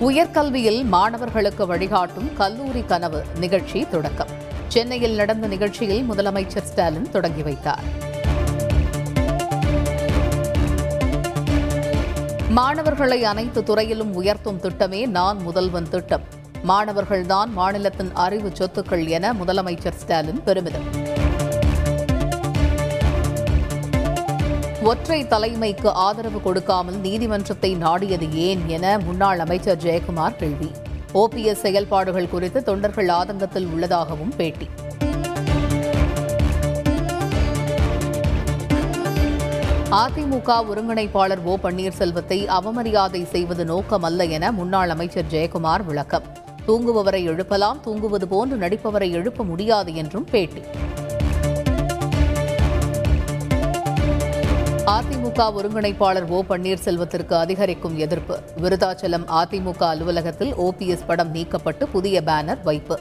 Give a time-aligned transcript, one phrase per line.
[0.00, 4.28] உயர்கல்வியில் மாணவர்களுக்கு வழிகாட்டும் கல்லூரி கனவு நிகழ்ச்சி தொடக்கம்.
[4.68, 7.82] சென்னையில் நடந்த நிகழ்ச்சியில் முதலமைச்சர் ஸ்டாலின் தொடங்கி வைத்தார்.
[12.50, 16.22] மாணவர்களை அனைத்து துறையிலும் உயர்த்தும் திட்டமே நான் முதல்வன் திட்டம்.
[16.68, 21.07] மாணவர்கள்தான் மாநிலத்தின் அறிவு சொத்துக்கள் என முதலமைச்சர் ஸ்டாலின் பெருமிதம்.
[24.88, 30.68] ஒற்றை தலைமைக்கு ஆதரவு கொடுக்காமல் நீதிமன்றத்தை நாடியது ஏன் என முன்னாள் அமைச்சர் ஜெயக்குமார் கேள்வி.
[31.14, 34.68] ஓபிஎஸ் செயல்பாடுகள் குறித்து தொண்டர்கள் ஆதங்கத்தில் உள்ளதாகவும் பேட்டி.
[39.90, 46.28] அதிமுக ஒருங்கிணைப்பாளர் ஓ பன்னீர்செல்வத்தை அவமரியாதை செய்வது நோக்கமல்ல என முன்னாள் அமைச்சர் ஜெயக்குமார் விளக்கம்.
[46.66, 50.62] தூங்குபவரை எழுப்பலாம் தூங்குவது போன்று நடிப்பவரை எழுப்ப முடியாது என்றும் பேட்டி.
[54.88, 58.40] அதிமுக ஒருங்கிணைப்பாளர் ஓ பன்னீர்செல்வத்திற்கு அதிகரிக்கும் எதிர்ப்பு.
[58.62, 63.00] விருதாச்சலம் அதிமுக அலுவலகத்தில் ஓபிஎஸ் படம் நீக்கப்பட்டு புதிய பேனர் வைப்பு.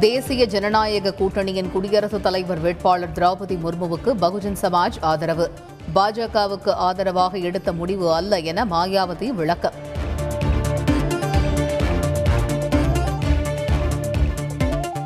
[0.00, 5.50] தேசிய ஜனநாயக கூட்டணியின் குடியரசுத் தலைவர் வேட்பாளர் திரௌபதி முர்முவுக்கு பகுஜன் சமாஜ் ஆதரவு.
[5.94, 9.88] பாஜகவுக்கு ஆதரவாக எடுத்த முடிவு அல்ல என மாயாவதி விளக்கம்.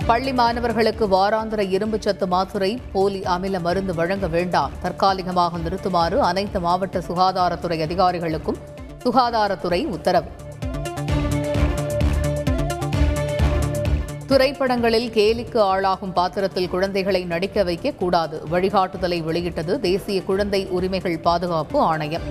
[0.07, 4.73] பள்ளி மாணவர்களுக்கு வாராந்திர இரும்புச்சத்து மாத்திரை போலி அமில மருந்து வழங்க வேண்டாம்.
[4.83, 8.59] தற்காலிகமாக நிறுத்துமாறு அனைத்து மாவட்ட சுகாதாரத்துறை அதிகாரிகளுக்கும்
[9.05, 10.31] சுகாதாரத்துறை உத்தரவு.
[14.27, 22.23] திரைப்படங்களில் கேலிக்கு ஆளாகும் பாத்திரத்தில் குழந்தைகளை நடிக்க வைக்க கூடாது வழிகாட்டுதலை வெளியிட்டது தேசிய குழந்தை உரிமைகள் பாதுகாப்பு ஆணையம்.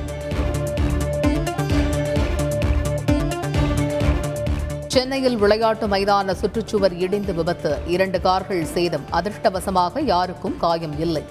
[4.94, 7.78] சென்னையில் விளையாட்டு மைதான சுற்றுச்சுவர் இடிந்து விபத்து.
[7.88, 9.06] இரண்டு கார்கள் சேதம்.
[9.12, 11.24] அதிர்ஷ்டவசமாக யாருக்கும் காயம் இல்லை.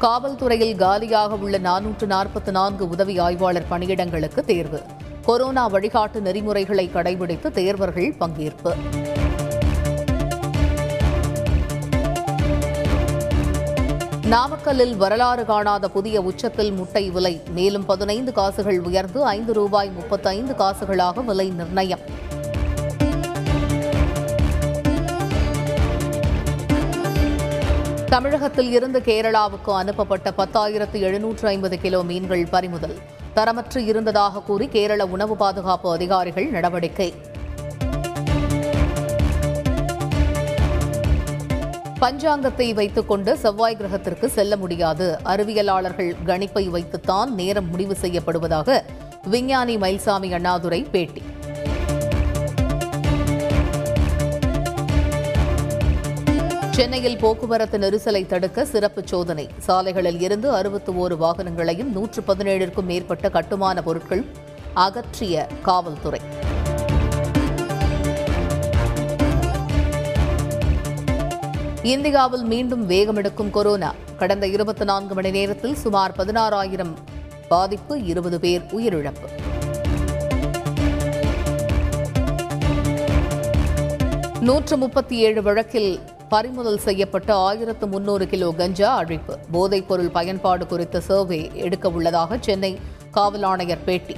[0.00, 4.82] காவல்துறையில் காலியாக உள்ள நானூற்று நாற்பத்தி நான்கு உதவி ஆய்வாளர் பணியிடங்களுக்கு தேர்வு.
[5.24, 8.72] கொரோனா வழிகாட்டு நெறிமுறைகளை கடைபிடித்து தேர்வர்கள் பங்கேற்பு.
[14.30, 17.40] நாமக்கல்லில் வரலாறு காணாத புதிய உச்சத்தில் முட்டை விலை.
[17.50, 21.98] மேலும் பதினைந்து காசுகள் உயர்ந்து ஐந்து ரூபாய் முப்பத்தைந்து காசுகளாக விலை நிர்ணயம்.
[28.08, 32.96] தமிழகத்தில் இருந்து கேரளாவுக்கு அனுப்பப்பட்ட பத்தாயிரத்து எழுநூற்று ஐம்பது கிலோ மீன்கள் பறிமுதல்.
[33.36, 37.14] தரமற்று இருந்ததாக கூறி கேரள உணவு பாதுகாப்பு அதிகாரிகள் நடவடிக்கை.
[42.00, 45.18] பஞ்சாங்கத்தை வைத்துக் கொண்டு செவ்வாய் கிரகத்திற்கு செல்ல முடியாது.
[45.24, 48.82] அறிவியலாளர்கள் கணிப்பை வைத்துத்தான் நேரம் முடிவு செய்யப்படுவதாக
[49.22, 51.22] விஞ்ஞானி மயில்சாமி அண்ணாதுரை பேட்டி.
[56.70, 59.48] சென்னையில் போக்குவரத்து நெரிசலை தடுக்க சிறப்பு சோதனை.
[59.58, 64.24] சாலைகளில் இருந்து அறுபத்தி ஓரு வாகனங்களையும் நூற்று பதினேழிற்கும் மேற்பட்ட கட்டுமான பொருட்கள்
[64.74, 66.20] அகற்றிய காவல்துறை.
[71.88, 73.94] இந்தியாவில் மீண்டும் வேகமெடுக்கும் கொரோனா.
[74.16, 76.94] கடந்த இருபத்தி நான்கு மணி நேரத்தில் சுமார் பதினாறாயிரம்
[77.48, 79.28] பாதிப்பு இருபது பேர் உயிரிழப்பு.
[84.40, 89.36] நூற்று முப்பத்தி ஏழு வழக்கில் பறிமுதல் செய்யப்பட்ட ஆயிரத்து முன்னூறு கிலோ கஞ்சா அழிப்பு.
[89.50, 94.16] போதைப் பொருள் பயன்பாடு குறித்த சர்வே எடுக்க உள்ளதாக சென்னை காவல் ஆணையர் பேட்டி.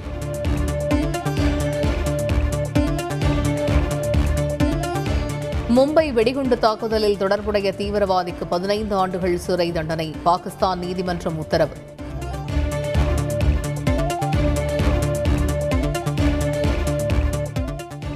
[5.75, 11.71] மும்பை வெடிகுண்டு தாக்குதலில் தொடர்புடைய தீவிரவாதிக்கு பதினைந்து ஆண்டுகள் சிறை தண்டனை பாகிஸ்தான் நீதிமன்றம் உத்தரவு.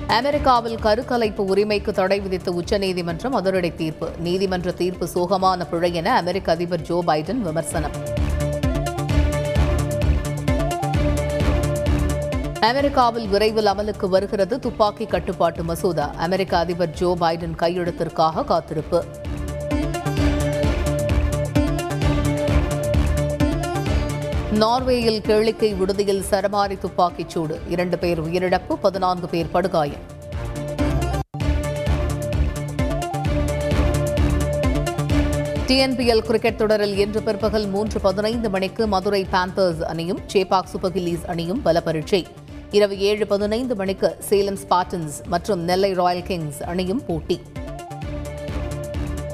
[0.08, 4.10] அமெரிக்காவில் கருக்கலைப்பு உரிமைக்கு தடை விதித்த உச்சநீதிமன்றம் அதிரடி தீர்ப்பு.
[4.20, 8.15] நீதிமன்ற தீர்ப்பு சோகமான பிழை என அமெரிக்க அதிபர் ஜோ பைடன் விமர்சனம்.
[12.60, 16.12] அமெரிக்காவில் விரைவில் அமலுக்கு வருகிறது துப்பாக்கி கட்டுப்பாட்டு மசோதா.
[16.18, 19.06] அமெரிக்க அதிபர் ஜோ பைடன் கையெழுத்திற்காக காத்திருப்பு.
[24.60, 27.60] நார்வேயில் கேளிக்கை விடுதியில் சரமாரி துப்பாக்கிச் சூடு.
[27.70, 30.14] இரண்டு பேர் உயிரிழப்பு பதினான்கு பேர் படுகாயம்.
[35.68, 41.62] டிஎன்பிஎல் கிரிக்கெட் தொடரில் இன்று பிற்பகல் மூன்று பதினைந்து மணிக்கு மதுரை பாந்தர்ஸ் அணியும் சேபாக் சூப்பர் கில்லீஸ் அணியும்
[41.62, 42.28] பல பரீட்சை
[42.76, 47.38] இரவு ஏழு பதினைந்து மணிக்கு சேலம் ஸ்பாட்டன்ஸ் மற்றும் நெல்லை ராயல் கிங்ஸ் அணியும் போட்டி.